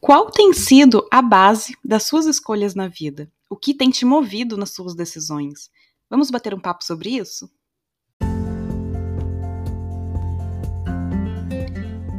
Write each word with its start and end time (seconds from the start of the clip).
Qual 0.00 0.30
tem 0.30 0.54
sido 0.54 1.06
a 1.10 1.20
base 1.20 1.76
das 1.84 2.04
suas 2.04 2.24
escolhas 2.24 2.74
na 2.74 2.88
vida? 2.88 3.30
O 3.50 3.56
que 3.56 3.74
tem 3.74 3.90
te 3.90 4.06
movido 4.06 4.56
nas 4.56 4.70
suas 4.70 4.94
decisões? 4.94 5.70
Vamos 6.08 6.30
bater 6.30 6.54
um 6.54 6.58
papo 6.58 6.82
sobre 6.82 7.10
isso? 7.10 7.50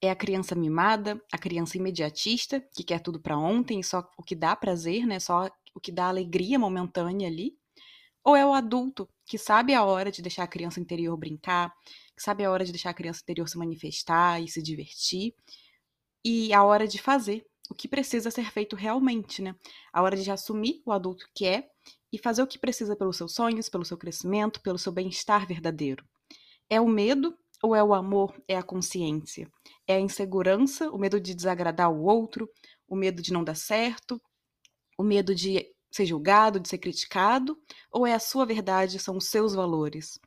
É 0.00 0.10
a 0.10 0.16
criança 0.16 0.54
mimada, 0.54 1.20
a 1.32 1.38
criança 1.38 1.76
imediatista, 1.76 2.60
que 2.74 2.84
quer 2.84 3.00
tudo 3.00 3.20
para 3.20 3.36
ontem, 3.36 3.82
só 3.82 4.08
o 4.16 4.22
que 4.22 4.36
dá 4.36 4.54
prazer, 4.54 5.06
né? 5.06 5.18
Só 5.18 5.50
o 5.74 5.80
que 5.80 5.90
dá 5.90 6.06
alegria 6.06 6.58
momentânea 6.58 7.28
ali. 7.28 7.56
Ou 8.24 8.36
é 8.36 8.46
o 8.46 8.52
adulto 8.52 9.08
que 9.26 9.38
sabe 9.38 9.74
a 9.74 9.84
hora 9.84 10.10
de 10.10 10.22
deixar 10.22 10.44
a 10.44 10.48
criança 10.48 10.80
interior 10.80 11.16
brincar, 11.16 11.72
que 12.16 12.22
sabe 12.22 12.44
a 12.44 12.50
hora 12.50 12.64
de 12.64 12.72
deixar 12.72 12.90
a 12.90 12.94
criança 12.94 13.20
interior 13.22 13.48
se 13.48 13.58
manifestar 13.58 14.42
e 14.42 14.48
se 14.48 14.62
divertir, 14.62 15.34
e 16.24 16.52
a 16.52 16.62
hora 16.64 16.86
de 16.86 16.98
fazer 16.98 17.44
o 17.70 17.74
que 17.74 17.88
precisa 17.88 18.30
ser 18.30 18.50
feito 18.50 18.76
realmente, 18.76 19.42
né? 19.42 19.54
A 19.92 20.02
hora 20.02 20.16
de 20.16 20.30
assumir 20.30 20.82
o 20.84 20.92
adulto 20.92 21.26
que 21.34 21.46
é 21.46 21.68
e 22.12 22.18
fazer 22.18 22.42
o 22.42 22.46
que 22.46 22.58
precisa 22.58 22.96
pelos 22.96 23.16
seus 23.16 23.34
sonhos, 23.34 23.68
pelo 23.68 23.84
seu 23.84 23.96
crescimento, 23.96 24.60
pelo 24.62 24.78
seu 24.78 24.90
bem-estar 24.92 25.46
verdadeiro. 25.46 26.04
É 26.70 26.80
o 26.80 26.88
medo 26.88 27.36
ou 27.62 27.74
é 27.74 27.82
o 27.82 27.94
amor? 27.94 28.40
É 28.46 28.56
a 28.56 28.62
consciência? 28.62 29.50
É 29.86 29.96
a 29.96 30.00
insegurança, 30.00 30.90
o 30.90 30.98
medo 30.98 31.20
de 31.20 31.34
desagradar 31.34 31.90
o 31.90 32.04
outro, 32.04 32.48
o 32.88 32.96
medo 32.96 33.20
de 33.20 33.32
não 33.32 33.44
dar 33.44 33.56
certo, 33.56 34.20
o 34.96 35.02
medo 35.02 35.34
de 35.34 35.72
ser 35.90 36.06
julgado, 36.06 36.60
de 36.60 36.68
ser 36.68 36.78
criticado? 36.78 37.58
Ou 37.90 38.06
é 38.06 38.14
a 38.14 38.20
sua 38.20 38.46
verdade, 38.46 38.98
são 38.98 39.16
os 39.16 39.26
seus 39.26 39.54
valores? 39.54 40.18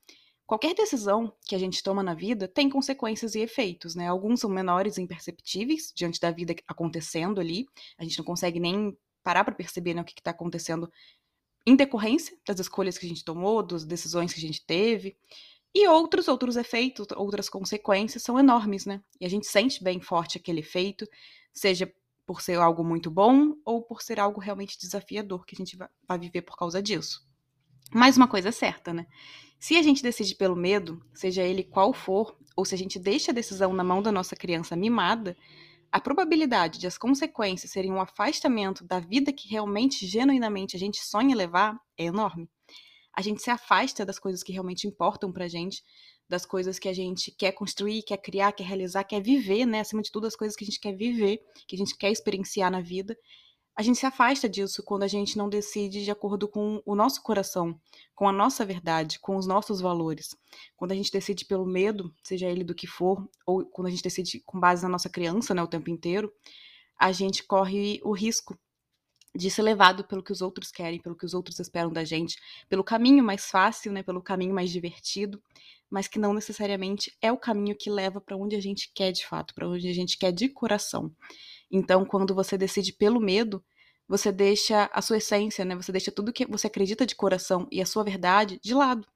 Qualquer 0.46 0.74
decisão 0.74 1.34
que 1.46 1.56
a 1.56 1.58
gente 1.58 1.82
toma 1.82 2.04
na 2.04 2.14
vida 2.14 2.46
tem 2.46 2.70
consequências 2.70 3.36
e 3.36 3.40
efeitos, 3.40 3.96
né? 3.96 4.08
Alguns 4.08 4.42
são 4.42 4.50
menores 4.50 4.98
e 4.98 5.02
imperceptíveis 5.02 5.94
diante 5.96 6.20
da 6.20 6.30
vida 6.30 6.54
acontecendo 6.68 7.40
ali. 7.40 7.66
A 7.98 8.04
gente 8.04 8.18
não 8.18 8.26
consegue 8.26 8.60
nem 8.60 8.98
parar 9.24 9.46
para 9.46 9.56
perceber 9.56 9.94
né, 9.94 10.02
o 10.02 10.04
que 10.06 10.12
está 10.12 10.32
acontecendo 10.32 10.92
em 11.66 11.76
decorrência 11.76 12.36
das 12.46 12.60
escolhas 12.60 12.98
que 12.98 13.06
a 13.06 13.10
gente 13.10 13.24
tomou, 13.24 13.64
das 13.64 13.86
decisões 13.86 14.34
que 14.34 14.40
a 14.40 14.42
gente 14.42 14.66
teve. 14.66 15.16
E 15.74 15.88
outros, 15.88 16.28
outros 16.28 16.58
efeitos, 16.58 17.08
outras 17.16 17.50
consequências 17.50 18.24
são 18.24 18.38
enormes, 18.38 18.86
né? 18.86 19.02
E 19.20 19.26
a 19.26 19.30
gente 19.30 19.48
sente 19.48 19.82
bem 19.82 20.02
forte 20.02 20.38
aquele 20.38 20.60
efeito, 20.60 21.08
seja 21.54 21.92
por 22.26 22.42
ser 22.42 22.58
algo 22.60 22.84
muito 22.84 23.10
bom 23.10 23.56
ou 23.66 23.82
por 23.82 24.02
ser 24.02 24.20
algo 24.20 24.40
realmente 24.40 24.78
desafiador 24.78 25.46
que 25.46 25.56
a 25.56 25.58
gente 25.58 25.78
vai 26.08 26.20
viver 26.20 26.42
por 26.42 26.58
causa 26.58 26.82
disso. 26.82 27.26
Mais 27.94 28.18
uma 28.18 28.28
coisa 28.28 28.50
é 28.50 28.52
certa, 28.52 28.94
né? 28.94 29.08
Se 29.60 29.78
a 29.78 29.82
gente 29.82 30.04
decide 30.04 30.36
pelo 30.36 30.56
medo, 30.56 31.02
seja 31.14 31.44
ele 31.44 31.64
qual 31.64 31.94
for, 31.94 32.36
ou 32.56 32.66
se 32.66 32.76
a 32.76 32.78
gente 32.78 33.00
deixa 33.00 33.32
a 33.32 33.34
decisão 33.34 33.74
na 33.74 33.84
mão 33.84 34.02
da 34.02 34.12
nossa 34.12 34.36
criança 34.36 34.76
mimada, 34.76 35.38
a 35.92 36.00
probabilidade 36.00 36.80
de 36.80 36.88
as 36.88 36.98
consequências 36.98 37.72
serem 37.72 37.92
um 37.92 38.02
afastamento 38.02 38.84
da 38.86 39.00
vida 39.00 39.32
que 39.32 39.48
realmente, 39.50 40.08
genuinamente, 40.08 40.76
a 40.76 40.80
gente 40.80 41.04
sonha 41.04 41.36
levar 41.36 41.78
é 41.98 42.06
enorme 42.06 42.50
a 43.16 43.22
gente 43.22 43.42
se 43.42 43.50
afasta 43.50 44.06
das 44.06 44.20
coisas 44.20 44.44
que 44.44 44.52
realmente 44.52 44.88
importam 44.88 45.32
pra 45.32 45.48
gente, 45.48 45.84
das 46.30 46.46
coisas 46.46 46.80
que 46.80 46.88
a 46.88 46.94
gente 46.94 47.32
quer 47.32 47.52
construir, 47.52 48.04
quer 48.04 48.18
criar, 48.18 48.54
quer 48.54 48.64
realizar, 48.64 49.04
quer 49.04 49.22
viver, 49.22 49.66
né? 49.66 49.82
Acima 49.82 50.02
de 50.02 50.12
tudo, 50.12 50.28
as 50.28 50.36
coisas 50.36 50.56
que 50.56 50.64
a 50.64 50.68
gente 50.68 50.80
quer 50.80 50.96
viver, 50.96 51.40
que 51.68 51.76
a 51.76 51.78
gente 51.78 51.98
quer 51.98 52.10
experienciar 52.10 52.72
na 52.72 52.80
vida. 52.80 53.18
A 53.76 53.82
gente 53.84 54.00
se 54.00 54.06
afasta 54.06 54.48
disso 54.48 54.84
quando 54.84 55.04
a 55.04 55.08
gente 55.08 55.38
não 55.38 55.50
decide 55.50 56.04
de 56.04 56.12
acordo 56.12 56.48
com 56.48 56.82
o 56.86 56.96
nosso 56.96 57.22
coração, 57.24 57.80
com 58.14 58.28
a 58.28 58.32
nossa 58.32 58.66
verdade, 58.66 59.20
com 59.20 59.36
os 59.36 59.48
nossos 59.48 59.82
valores. 59.82 60.36
Quando 60.76 60.92
a 60.92 60.96
gente 60.96 61.12
decide 61.12 61.46
pelo 61.46 61.66
medo, 61.66 62.14
seja 62.24 62.48
ele 62.48 62.64
do 62.64 62.76
que 62.76 62.88
for, 62.88 63.30
ou 63.46 63.66
quando 63.66 63.88
a 63.88 63.90
gente 63.90 64.04
decide 64.04 64.42
com 64.46 64.60
base 64.60 64.84
na 64.84 64.90
nossa 64.90 65.10
criança, 65.10 65.54
né, 65.54 65.64
o 65.64 65.68
tempo 65.68 65.90
inteiro, 65.90 66.32
a 67.00 67.12
gente 67.12 67.44
corre 67.44 68.00
o 68.04 68.12
risco 68.12 68.58
de 69.36 69.50
ser 69.50 69.62
levado 69.62 70.04
pelo 70.04 70.24
que 70.24 70.32
os 70.32 70.42
outros 70.42 70.72
querem, 70.72 71.00
pelo 71.00 71.16
que 71.16 71.26
os 71.26 71.34
outros 71.34 71.60
esperam 71.60 71.92
da 71.92 72.04
gente, 72.04 72.38
pelo 72.68 72.84
caminho 72.84 73.24
mais 73.24 73.46
fácil, 73.46 73.92
né, 73.92 74.04
pelo 74.04 74.22
caminho 74.22 74.54
mais 74.54 74.70
divertido, 74.70 75.42
mas 75.90 76.08
que 76.08 76.20
não 76.20 76.34
necessariamente 76.34 77.16
é 77.22 77.32
o 77.32 77.38
caminho 77.38 77.76
que 77.76 77.90
leva 77.90 78.20
para 78.22 78.38
onde 78.38 78.56
a 78.56 78.62
gente 78.62 78.92
quer 78.94 79.12
de 79.12 79.26
fato, 79.26 79.54
para 79.54 79.68
onde 79.68 79.88
a 79.88 79.94
gente 79.94 80.18
quer 80.18 80.32
de 80.32 80.50
coração. 80.50 81.14
Então, 81.70 82.06
quando 82.06 82.36
você 82.36 82.58
decide 82.58 82.94
pelo 82.94 83.20
medo, 83.20 83.64
você 84.08 84.32
deixa 84.32 84.90
a 84.94 85.02
sua 85.02 85.18
essência, 85.18 85.64
né, 85.64 85.76
você 85.76 85.92
deixa 85.92 86.12
tudo 86.12 86.34
que 86.34 86.46
você 86.46 86.68
acredita 86.68 87.06
de 87.06 87.16
coração 87.16 87.68
e 87.72 87.82
a 87.82 87.86
sua 87.86 88.04
verdade 88.04 88.60
de 88.62 88.74
lado. 88.74 89.08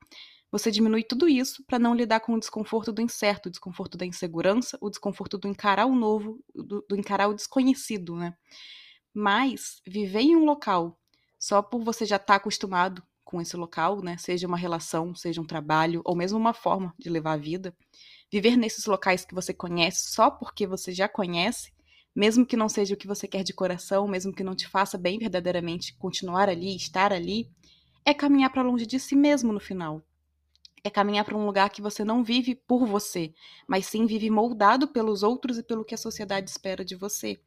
Você 0.51 0.71
diminui 0.71 1.03
tudo 1.03 1.27
isso 1.27 1.65
para 1.65 1.77
não 1.77 1.93
lidar 1.93 2.21
com 2.21 2.33
o 2.33 2.39
desconforto 2.39 2.93
do 2.93 3.01
incerto, 3.01 3.49
o 3.49 3.51
desconforto 3.51 3.97
da 3.97 4.05
insegurança, 4.05 4.77
o 4.79 4.89
desconforto 4.89 5.37
do 5.37 5.49
encarar 5.49 5.85
o 5.85 5.93
novo, 5.93 6.39
do, 6.53 6.85
do 6.87 6.95
encarar 6.95 7.27
o 7.27 7.33
desconhecido, 7.33 8.15
né? 8.15 8.33
Mas 9.17 9.81
viver 9.87 10.19
em 10.19 10.35
um 10.35 10.43
local 10.43 10.99
só 11.39 11.61
por 11.61 11.81
você 11.81 12.05
já 12.05 12.17
estar 12.17 12.25
tá 12.25 12.35
acostumado 12.35 13.01
com 13.23 13.39
esse 13.39 13.55
local, 13.55 14.01
né? 14.01 14.17
Seja 14.17 14.45
uma 14.45 14.57
relação, 14.57 15.15
seja 15.15 15.39
um 15.39 15.45
trabalho, 15.45 16.01
ou 16.03 16.17
mesmo 16.17 16.37
uma 16.37 16.53
forma 16.53 16.93
de 16.99 17.09
levar 17.09 17.31
a 17.31 17.37
vida. 17.37 17.73
Viver 18.29 18.57
nesses 18.57 18.85
locais 18.85 19.23
que 19.23 19.33
você 19.33 19.53
conhece 19.53 20.11
só 20.11 20.29
porque 20.29 20.67
você 20.67 20.91
já 20.91 21.07
conhece, 21.07 21.71
mesmo 22.13 22.45
que 22.45 22.57
não 22.57 22.67
seja 22.67 22.93
o 22.93 22.97
que 22.97 23.07
você 23.07 23.25
quer 23.25 23.41
de 23.41 23.53
coração, 23.53 24.05
mesmo 24.05 24.33
que 24.33 24.43
não 24.43 24.53
te 24.53 24.67
faça 24.67 24.97
bem 24.97 25.17
verdadeiramente 25.17 25.95
continuar 25.95 26.49
ali, 26.49 26.75
estar 26.75 27.13
ali, 27.13 27.49
é 28.03 28.13
caminhar 28.13 28.51
para 28.51 28.63
longe 28.63 28.85
de 28.85 28.99
si 28.99 29.15
mesmo 29.15 29.53
no 29.53 29.61
final. 29.61 30.03
É 30.83 30.89
caminhar 30.89 31.23
para 31.23 31.37
um 31.37 31.45
lugar 31.45 31.69
que 31.69 31.81
você 31.81 32.03
não 32.03 32.21
vive 32.21 32.53
por 32.53 32.85
você, 32.85 33.33
mas 33.65 33.85
sim 33.85 34.05
vive 34.05 34.29
moldado 34.29 34.89
pelos 34.89 35.23
outros 35.23 35.57
e 35.57 35.63
pelo 35.63 35.85
que 35.85 35.95
a 35.95 35.97
sociedade 35.97 36.49
espera 36.49 36.83
de 36.83 36.95
você. 36.95 37.39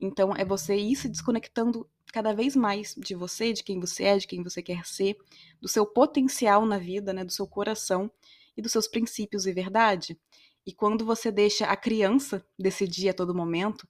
Então, 0.00 0.32
é 0.36 0.44
você 0.44 0.76
ir 0.76 0.96
se 0.96 1.08
desconectando 1.08 1.88
cada 2.12 2.32
vez 2.32 2.56
mais 2.56 2.94
de 2.96 3.14
você, 3.14 3.52
de 3.52 3.62
quem 3.62 3.80
você 3.80 4.04
é, 4.04 4.18
de 4.18 4.26
quem 4.26 4.42
você 4.42 4.62
quer 4.62 4.84
ser, 4.86 5.16
do 5.60 5.68
seu 5.68 5.84
potencial 5.86 6.64
na 6.64 6.78
vida, 6.78 7.12
né, 7.12 7.24
do 7.24 7.32
seu 7.32 7.46
coração 7.46 8.10
e 8.56 8.62
dos 8.62 8.72
seus 8.72 8.88
princípios 8.88 9.46
e 9.46 9.52
verdade. 9.52 10.18
E 10.66 10.72
quando 10.72 11.04
você 11.04 11.30
deixa 11.30 11.66
a 11.66 11.76
criança 11.76 12.44
decidir 12.58 13.08
a 13.08 13.14
todo 13.14 13.34
momento, 13.34 13.86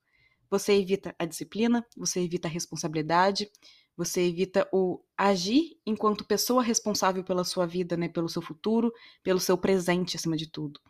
você 0.51 0.73
evita 0.73 1.15
a 1.19 1.25
disciplina, 1.25 1.85
você 1.97 2.21
evita 2.21 2.49
a 2.49 2.51
responsabilidade, 2.51 3.51
você 3.97 4.23
evita 4.23 4.69
o 4.73 5.01
agir 5.17 5.77
enquanto 5.85 6.25
pessoa 6.25 6.63
responsável 6.63 7.25
pela 7.25 7.45
sua 7.45 7.67
vida, 7.67 7.97
né, 7.97 8.09
pelo 8.09 8.29
seu 8.29 8.41
futuro, 8.41 8.93
pelo 9.23 9.41
seu 9.41 9.59
presente 9.59 10.17
acima 10.17 10.37
de 10.37 10.51
tudo. 10.51 10.81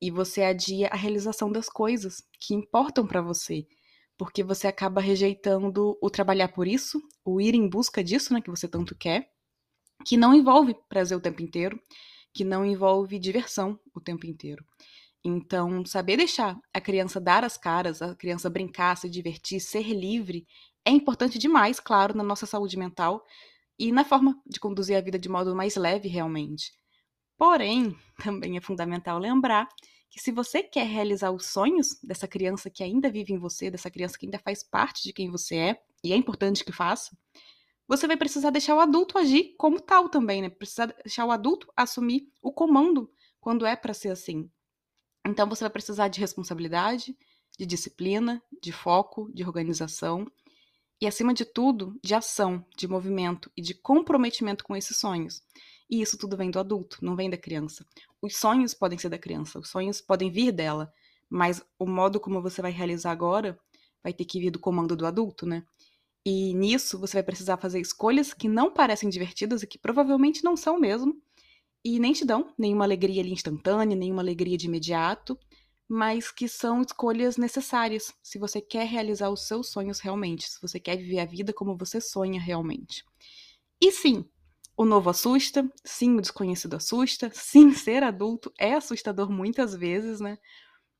E 0.00 0.10
você 0.10 0.42
adia 0.42 0.88
a 0.88 0.96
realização 0.96 1.50
das 1.50 1.68
coisas 1.68 2.22
que 2.40 2.54
importam 2.54 3.06
para 3.06 3.22
você, 3.22 3.66
porque 4.20 4.44
você 4.44 4.66
acaba 4.66 5.00
rejeitando 5.00 5.96
o 5.98 6.10
trabalhar 6.10 6.48
por 6.48 6.68
isso, 6.68 7.00
o 7.24 7.40
ir 7.40 7.54
em 7.54 7.66
busca 7.66 8.04
disso, 8.04 8.34
né, 8.34 8.42
que 8.42 8.50
você 8.50 8.68
tanto 8.68 8.94
quer, 8.94 9.30
que 10.04 10.14
não 10.14 10.34
envolve 10.34 10.76
prazer 10.90 11.16
o 11.16 11.20
tempo 11.22 11.40
inteiro, 11.40 11.80
que 12.30 12.44
não 12.44 12.62
envolve 12.62 13.18
diversão 13.18 13.80
o 13.94 13.98
tempo 13.98 14.26
inteiro. 14.26 14.62
Então, 15.24 15.86
saber 15.86 16.18
deixar 16.18 16.54
a 16.70 16.82
criança 16.82 17.18
dar 17.18 17.44
as 17.44 17.56
caras, 17.56 18.02
a 18.02 18.14
criança 18.14 18.50
brincar, 18.50 18.94
se 18.98 19.08
divertir, 19.08 19.58
ser 19.58 19.84
livre, 19.84 20.46
é 20.84 20.90
importante 20.90 21.38
demais, 21.38 21.80
claro, 21.80 22.14
na 22.14 22.22
nossa 22.22 22.44
saúde 22.44 22.76
mental 22.76 23.24
e 23.78 23.90
na 23.90 24.04
forma 24.04 24.38
de 24.46 24.60
conduzir 24.60 24.98
a 24.98 25.00
vida 25.00 25.18
de 25.18 25.30
modo 25.30 25.56
mais 25.56 25.76
leve 25.76 26.08
realmente. 26.08 26.72
Porém, 27.38 27.96
também 28.22 28.58
é 28.58 28.60
fundamental 28.60 29.18
lembrar 29.18 29.66
que 30.10 30.20
se 30.20 30.32
você 30.32 30.62
quer 30.62 30.86
realizar 30.86 31.30
os 31.30 31.46
sonhos 31.46 31.98
dessa 32.02 32.26
criança 32.26 32.68
que 32.68 32.82
ainda 32.82 33.10
vive 33.10 33.32
em 33.32 33.38
você, 33.38 33.70
dessa 33.70 33.90
criança 33.90 34.18
que 34.18 34.26
ainda 34.26 34.38
faz 34.38 34.62
parte 34.62 35.04
de 35.04 35.12
quem 35.12 35.30
você 35.30 35.56
é, 35.56 35.82
e 36.02 36.12
é 36.12 36.16
importante 36.16 36.64
que 36.64 36.72
faça, 36.72 37.16
você 37.86 38.06
vai 38.06 38.16
precisar 38.16 38.50
deixar 38.50 38.74
o 38.74 38.80
adulto 38.80 39.18
agir 39.18 39.54
como 39.56 39.80
tal 39.80 40.08
também, 40.08 40.42
né? 40.42 40.48
Precisar 40.48 40.86
deixar 40.86 41.24
o 41.26 41.30
adulto 41.30 41.72
assumir 41.76 42.28
o 42.42 42.52
comando 42.52 43.10
quando 43.40 43.66
é 43.66 43.74
para 43.74 43.94
ser 43.94 44.10
assim. 44.10 44.50
Então 45.26 45.48
você 45.48 45.64
vai 45.64 45.70
precisar 45.70 46.08
de 46.08 46.20
responsabilidade, 46.20 47.16
de 47.58 47.66
disciplina, 47.66 48.42
de 48.62 48.72
foco, 48.72 49.30
de 49.32 49.44
organização 49.44 50.26
e, 51.00 51.06
acima 51.06 51.32
de 51.32 51.44
tudo, 51.44 51.98
de 52.02 52.14
ação, 52.14 52.64
de 52.76 52.86
movimento 52.86 53.50
e 53.56 53.62
de 53.62 53.74
comprometimento 53.74 54.62
com 54.62 54.76
esses 54.76 54.98
sonhos. 54.98 55.42
E 55.90 56.00
isso 56.00 56.16
tudo 56.16 56.36
vem 56.36 56.50
do 56.50 56.60
adulto, 56.60 56.98
não 57.02 57.16
vem 57.16 57.28
da 57.28 57.36
criança. 57.36 57.84
Os 58.22 58.36
sonhos 58.36 58.72
podem 58.72 58.98
ser 58.98 59.08
da 59.08 59.18
criança, 59.18 59.58
os 59.58 59.68
sonhos 59.68 60.00
podem 60.00 60.30
vir 60.30 60.52
dela, 60.52 60.92
mas 61.28 61.62
o 61.78 61.86
modo 61.86 62.20
como 62.20 62.40
você 62.40 62.62
vai 62.62 62.70
realizar 62.70 63.10
agora 63.10 63.58
vai 64.02 64.12
ter 64.12 64.24
que 64.24 64.38
vir 64.38 64.50
do 64.50 64.58
comando 64.58 64.96
do 64.96 65.04
adulto, 65.04 65.46
né? 65.46 65.64
E 66.24 66.54
nisso 66.54 66.98
você 66.98 67.14
vai 67.14 67.22
precisar 67.22 67.56
fazer 67.56 67.80
escolhas 67.80 68.32
que 68.32 68.48
não 68.48 68.72
parecem 68.72 69.08
divertidas 69.08 69.62
e 69.62 69.66
que 69.66 69.78
provavelmente 69.78 70.44
não 70.44 70.56
são 70.56 70.78
mesmo, 70.78 71.20
e 71.84 71.98
nem 71.98 72.12
te 72.12 72.24
dão 72.24 72.52
nenhuma 72.58 72.84
alegria 72.84 73.22
ali 73.22 73.32
instantânea, 73.32 73.96
nenhuma 73.96 74.22
alegria 74.22 74.56
de 74.56 74.66
imediato, 74.66 75.38
mas 75.88 76.30
que 76.30 76.46
são 76.46 76.82
escolhas 76.82 77.36
necessárias 77.36 78.14
se 78.22 78.38
você 78.38 78.60
quer 78.60 78.86
realizar 78.86 79.30
os 79.30 79.46
seus 79.46 79.70
sonhos 79.70 79.98
realmente, 79.98 80.48
se 80.48 80.60
você 80.60 80.78
quer 80.78 80.96
viver 80.96 81.20
a 81.20 81.24
vida 81.24 81.52
como 81.52 81.76
você 81.76 82.00
sonha 82.00 82.40
realmente. 82.40 83.04
E 83.80 83.90
sim, 83.90 84.24
o 84.80 84.84
novo 84.86 85.10
assusta, 85.10 85.70
sim, 85.84 86.16
o 86.16 86.22
desconhecido 86.22 86.74
assusta, 86.74 87.30
sim, 87.34 87.70
ser 87.74 88.02
adulto 88.02 88.50
é 88.58 88.72
assustador 88.72 89.30
muitas 89.30 89.74
vezes, 89.74 90.20
né? 90.20 90.38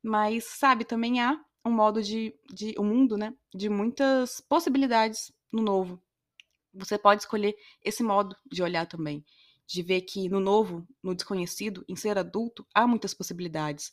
Mas, 0.02 0.44
sabe, 0.44 0.84
também 0.84 1.18
há 1.22 1.40
um 1.64 1.70
modo 1.70 2.02
de, 2.02 2.34
de 2.52 2.74
um 2.78 2.84
mundo, 2.84 3.16
né, 3.16 3.32
de 3.54 3.70
muitas 3.70 4.42
possibilidades 4.42 5.32
no 5.50 5.62
novo. 5.62 5.98
Você 6.74 6.98
pode 6.98 7.22
escolher 7.22 7.56
esse 7.82 8.02
modo 8.02 8.36
de 8.52 8.62
olhar 8.62 8.84
também, 8.86 9.24
de 9.66 9.82
ver 9.82 10.02
que 10.02 10.28
no 10.28 10.40
novo, 10.40 10.86
no 11.02 11.14
desconhecido, 11.14 11.82
em 11.88 11.96
ser 11.96 12.18
adulto, 12.18 12.66
há 12.74 12.86
muitas 12.86 13.14
possibilidades. 13.14 13.92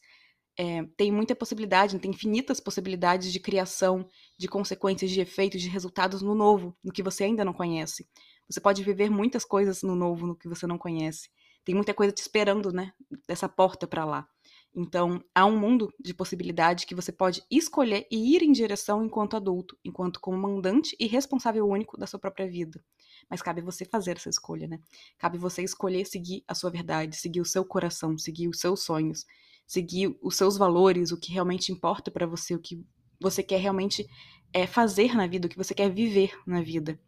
É, 0.60 0.84
tem 0.98 1.14
muita 1.14 1.34
possibilidade, 1.34 1.98
tem 1.98 2.12
infinitas 2.12 2.60
possibilidades 2.60 3.32
de 3.32 3.40
criação, 3.40 4.06
de 4.38 4.50
consequências, 4.50 5.12
de 5.12 5.22
efeitos, 5.22 5.62
de 5.62 5.70
resultados 5.70 6.22
no 6.22 6.36
novo, 6.36 6.76
no 6.84 6.92
que 6.92 7.02
você 7.02 7.24
ainda 7.24 7.46
não 7.46 7.54
conhece. 7.54 8.06
Você 8.50 8.62
pode 8.62 8.84
viver 8.84 9.10
muitas 9.10 9.44
coisas 9.44 9.84
no 9.84 9.96
novo, 9.96 10.26
no 10.26 10.36
que 10.36 10.48
você 10.48 10.66
não 10.66 10.78
conhece. 10.78 11.30
Tem 11.66 11.76
muita 11.76 11.94
coisa 11.94 12.14
te 12.14 12.22
esperando, 12.22 12.72
né? 12.72 12.94
Dessa 13.28 13.50
porta 13.50 13.86
para 13.86 14.06
lá. 14.06 14.28
Então, 14.74 15.22
há 15.36 15.46
um 15.46 15.60
mundo 15.60 15.92
de 16.00 16.14
possibilidade 16.14 16.86
que 16.86 16.96
você 16.96 17.12
pode 17.12 17.44
escolher 17.52 18.08
e 18.10 18.36
ir 18.36 18.44
em 18.44 18.52
direção 18.52 19.04
enquanto 19.04 19.36
adulto, 19.36 19.78
enquanto 19.84 20.22
comandante 20.22 20.96
e 21.00 21.08
responsável 21.08 21.68
único 21.68 21.98
da 21.98 22.08
sua 22.08 22.20
própria 22.20 22.48
vida. 22.48 22.82
Mas 23.30 23.42
cabe 23.42 23.62
você 23.62 23.84
fazer 23.84 24.18
essa 24.18 24.30
escolha, 24.30 24.68
né? 24.68 24.80
Cabe 25.18 25.38
você 25.38 25.64
escolher 25.64 26.06
seguir 26.06 26.44
a 26.48 26.56
sua 26.56 26.70
verdade, 26.70 27.18
seguir 27.18 27.42
o 27.42 27.46
seu 27.46 27.66
coração, 27.66 28.18
seguir 28.18 28.48
os 28.48 28.60
seus 28.60 28.84
sonhos, 28.84 29.26
seguir 29.66 30.16
os 30.22 30.38
seus 30.38 30.58
valores, 30.58 31.12
o 31.12 31.20
que 31.20 31.34
realmente 31.34 31.72
importa 31.72 32.10
para 32.10 32.26
você, 32.26 32.56
o 32.56 32.62
que 32.62 32.82
você 33.20 33.44
quer 33.44 33.60
realmente 33.60 34.08
é, 34.54 34.66
fazer 34.66 35.16
na 35.16 35.28
vida, 35.28 35.48
o 35.48 35.50
que 35.50 35.58
você 35.58 35.74
quer 35.74 35.92
viver 35.92 36.32
na 36.46 36.62
vida. 36.62 37.00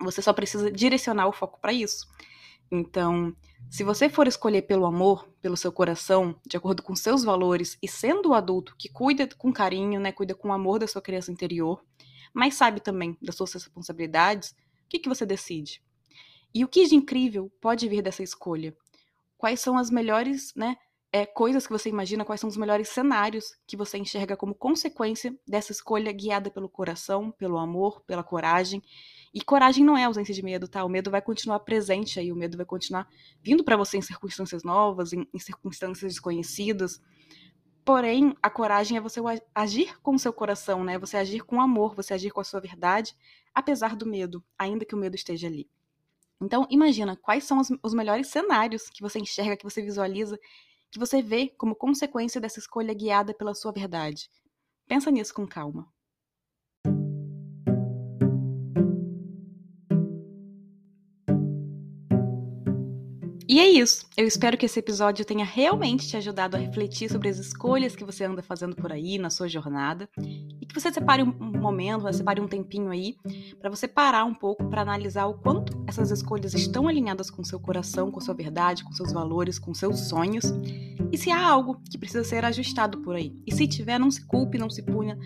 Você 0.00 0.22
só 0.22 0.32
precisa 0.32 0.70
direcionar 0.70 1.26
o 1.28 1.32
foco 1.32 1.60
para 1.60 1.72
isso. 1.72 2.08
Então, 2.70 3.34
se 3.68 3.82
você 3.82 4.08
for 4.08 4.26
escolher 4.26 4.62
pelo 4.62 4.86
amor, 4.86 5.28
pelo 5.42 5.56
seu 5.56 5.72
coração, 5.72 6.38
de 6.46 6.56
acordo 6.56 6.82
com 6.82 6.94
seus 6.94 7.24
valores 7.24 7.76
e 7.82 7.88
sendo 7.88 8.30
o 8.30 8.34
adulto 8.34 8.76
que 8.78 8.88
cuida 8.88 9.28
com 9.36 9.52
carinho, 9.52 10.00
né, 10.00 10.12
cuida 10.12 10.34
com 10.34 10.52
amor 10.52 10.78
da 10.78 10.86
sua 10.86 11.02
criança 11.02 11.32
interior, 11.32 11.84
mas 12.32 12.54
sabe 12.54 12.80
também 12.80 13.16
das 13.20 13.34
suas 13.34 13.52
responsabilidades, 13.52 14.50
o 14.50 14.88
que, 14.88 15.00
que 15.00 15.08
você 15.08 15.26
decide? 15.26 15.82
E 16.54 16.64
o 16.64 16.68
que 16.68 16.86
de 16.86 16.94
incrível 16.94 17.50
pode 17.60 17.88
vir 17.88 18.02
dessa 18.02 18.22
escolha? 18.22 18.76
Quais 19.36 19.60
são 19.60 19.76
as 19.76 19.90
melhores, 19.90 20.52
né, 20.54 20.76
é, 21.12 21.26
coisas 21.26 21.66
que 21.66 21.72
você 21.72 21.88
imagina, 21.88 22.24
quais 22.24 22.40
são 22.40 22.48
os 22.48 22.56
melhores 22.56 22.88
cenários 22.88 23.56
que 23.66 23.76
você 23.76 23.98
enxerga 23.98 24.36
como 24.36 24.54
consequência 24.54 25.36
dessa 25.46 25.72
escolha 25.72 26.12
guiada 26.12 26.50
pelo 26.50 26.68
coração, 26.68 27.32
pelo 27.32 27.58
amor, 27.58 28.00
pela 28.02 28.22
coragem 28.22 28.80
e 29.32 29.40
coragem 29.40 29.84
não 29.84 29.96
é 29.96 30.04
ausência 30.04 30.34
de 30.34 30.42
medo, 30.42 30.66
tá? 30.66 30.84
O 30.84 30.88
medo 30.88 31.10
vai 31.10 31.22
continuar 31.22 31.60
presente 31.60 32.18
aí, 32.18 32.32
o 32.32 32.36
medo 32.36 32.56
vai 32.56 32.66
continuar 32.66 33.08
vindo 33.40 33.62
para 33.62 33.76
você 33.76 33.96
em 33.96 34.02
circunstâncias 34.02 34.64
novas, 34.64 35.12
em, 35.12 35.26
em 35.32 35.38
circunstâncias 35.38 36.14
desconhecidas. 36.14 37.00
Porém, 37.84 38.36
a 38.42 38.50
coragem 38.50 38.96
é 38.96 39.00
você 39.00 39.20
agir 39.54 40.00
com 40.00 40.14
o 40.14 40.18
seu 40.18 40.32
coração, 40.32 40.82
né? 40.82 40.98
Você 40.98 41.16
agir 41.16 41.40
com 41.40 41.60
amor, 41.60 41.94
você 41.94 42.12
agir 42.12 42.30
com 42.30 42.40
a 42.40 42.44
sua 42.44 42.60
verdade, 42.60 43.14
apesar 43.54 43.94
do 43.94 44.04
medo, 44.04 44.44
ainda 44.58 44.84
que 44.84 44.94
o 44.94 44.98
medo 44.98 45.14
esteja 45.14 45.46
ali. 45.46 45.68
Então, 46.40 46.66
imagina 46.68 47.16
quais 47.16 47.44
são 47.44 47.58
os, 47.58 47.68
os 47.82 47.94
melhores 47.94 48.28
cenários 48.28 48.88
que 48.90 49.02
você 49.02 49.18
enxerga, 49.18 49.56
que 49.56 49.64
você 49.64 49.80
visualiza, 49.80 50.38
que 50.90 50.98
você 50.98 51.22
vê 51.22 51.48
como 51.56 51.76
consequência 51.76 52.40
dessa 52.40 52.58
escolha 52.58 52.92
guiada 52.92 53.32
pela 53.32 53.54
sua 53.54 53.70
verdade. 53.70 54.28
Pensa 54.88 55.10
nisso 55.10 55.32
com 55.32 55.46
calma. 55.46 55.86
E 63.50 63.58
é 63.58 63.68
isso. 63.68 64.06
Eu 64.16 64.28
espero 64.28 64.56
que 64.56 64.64
esse 64.64 64.78
episódio 64.78 65.24
tenha 65.24 65.44
realmente 65.44 66.06
te 66.06 66.16
ajudado 66.16 66.56
a 66.56 66.60
refletir 66.60 67.10
sobre 67.10 67.28
as 67.28 67.36
escolhas 67.36 67.96
que 67.96 68.04
você 68.04 68.22
anda 68.22 68.44
fazendo 68.44 68.76
por 68.76 68.92
aí 68.92 69.18
na 69.18 69.28
sua 69.28 69.48
jornada 69.48 70.08
e 70.60 70.64
que 70.64 70.72
você 70.72 70.92
separe 70.92 71.24
um 71.24 71.58
momento, 71.58 72.12
separe 72.12 72.40
um 72.40 72.46
tempinho 72.46 72.90
aí 72.90 73.16
para 73.60 73.68
você 73.68 73.88
parar 73.88 74.24
um 74.24 74.32
pouco 74.32 74.64
para 74.70 74.82
analisar 74.82 75.26
o 75.26 75.34
quanto 75.34 75.82
essas 75.88 76.12
escolhas 76.12 76.54
estão 76.54 76.86
alinhadas 76.86 77.28
com 77.28 77.42
seu 77.42 77.58
coração, 77.58 78.12
com 78.12 78.20
sua 78.20 78.34
verdade, 78.34 78.84
com 78.84 78.92
seus 78.92 79.12
valores, 79.12 79.58
com 79.58 79.74
seus 79.74 79.98
sonhos 79.98 80.44
e 81.10 81.18
se 81.18 81.32
há 81.32 81.44
algo 81.44 81.82
que 81.90 81.98
precisa 81.98 82.22
ser 82.22 82.44
ajustado 82.44 82.98
por 82.98 83.16
aí. 83.16 83.34
E 83.44 83.52
se 83.52 83.66
tiver, 83.66 83.98
não 83.98 84.12
se 84.12 84.24
culpe, 84.24 84.58
não 84.58 84.70
se 84.70 84.80
punha. 84.80 85.18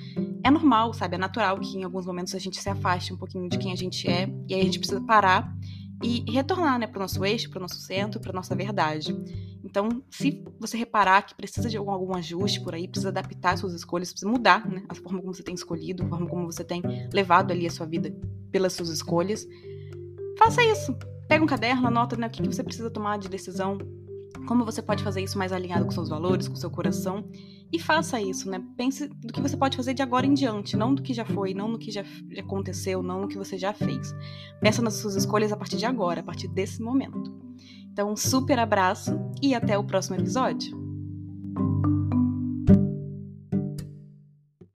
É 0.43 0.51
normal, 0.51 0.95
sabe? 0.95 1.17
É 1.17 1.19
natural 1.19 1.61
que 1.61 1.77
em 1.77 1.85
alguns 1.85 2.07
momentos 2.07 2.35
a 2.35 2.39
gente 2.39 2.59
se 2.59 2.71
afaste 2.71 3.13
um 3.13 3.19
pouquinho 3.19 3.51
de 3.51 3.59
quem 3.59 3.71
a 3.71 3.77
gente 3.77 4.09
é 4.09 4.27
e 4.49 4.55
aí 4.55 4.63
a 4.63 4.65
gente 4.65 4.79
precisa 4.79 5.03
parar 5.03 5.55
e 6.03 6.31
retornar 6.31 6.79
né, 6.79 6.87
para 6.87 6.99
o 6.99 7.01
nosso 7.01 7.25
eixo, 7.25 7.49
para 7.51 7.59
o 7.59 7.63
nosso 7.63 7.81
centro, 7.81 8.21
para 8.21 8.31
a 8.31 8.35
nossa 8.35 8.55
verdade. 8.55 9.17
Então, 9.65 10.03
se 10.11 10.45
você 10.59 10.77
reparar 10.77 11.23
que 11.23 11.35
precisa 11.35 11.69
de 11.69 11.77
algum, 11.77 11.91
algum 11.91 12.15
ajuste 12.15 12.61
por 12.61 12.75
aí, 12.75 12.87
precisa 12.87 13.09
adaptar 13.09 13.57
suas 13.57 13.73
escolhas, 13.73 14.11
precisa 14.11 14.31
mudar 14.31 14.69
né, 14.69 14.83
a 14.89 14.95
forma 14.95 15.21
como 15.21 15.33
você 15.33 15.43
tem 15.43 15.55
escolhido, 15.55 16.05
a 16.05 16.09
forma 16.09 16.27
como 16.29 16.45
você 16.45 16.63
tem 16.63 16.83
levado 17.13 17.51
ali 17.51 17.67
a 17.67 17.71
sua 17.71 17.87
vida 17.87 18.15
pelas 18.51 18.73
suas 18.73 18.91
escolhas, 18.91 19.47
faça 20.39 20.63
isso. 20.63 20.97
Pega 21.27 21.43
um 21.43 21.47
caderno, 21.47 21.87
anota 21.87 22.17
né, 22.17 22.27
o 22.27 22.31
que 22.31 22.43
você 22.47 22.63
precisa 22.63 22.91
tomar 22.91 23.19
de 23.19 23.29
decisão, 23.29 23.79
como 24.47 24.65
você 24.65 24.83
pode 24.83 25.03
fazer 25.03 25.23
isso 25.23 25.39
mais 25.39 25.53
alinhado 25.53 25.85
com 25.85 25.91
seus 25.91 26.09
valores, 26.09 26.49
com 26.49 26.57
seu 26.57 26.71
coração 26.71 27.29
e 27.73 27.79
faça 27.79 28.21
isso, 28.21 28.49
né? 28.49 28.63
Pense 28.77 29.09
do 29.09 29.33
que 29.33 29.41
você 29.41 29.57
pode 29.57 29.77
fazer 29.77 29.95
de 29.95 30.03
agora 30.03 30.27
em 30.27 30.35
diante, 30.35 30.77
não 30.77 30.95
do 30.95 31.03
que 31.03 31.13
já 31.13 31.25
foi, 31.25 31.55
não 31.55 31.69
no 31.69 31.79
que 31.79 31.91
já, 31.91 32.05
aconteceu, 32.39 33.03
não 33.03 33.23
no 33.23 33.29
que 33.29 33.37
você 33.37 33.59
já 33.59 33.73
fez. 33.73 34.15
Pensa 34.61 34.81
nas 34.81 34.95
suas 34.95 35.17
escolhas 35.17 35.53
a 35.53 35.57
partir 35.57 35.77
de 35.77 35.87
agora, 35.87 36.21
a 36.21 36.25
partir 36.25 36.49
desse 36.49 36.81
momento. 36.81 37.35
Então, 37.93 38.13
um 38.13 38.17
super 38.17 38.59
abraço 38.59 39.19
e 39.43 39.55
até 39.55 39.77
o 39.79 39.85
próximo 39.85 40.17
episódio. 40.17 40.85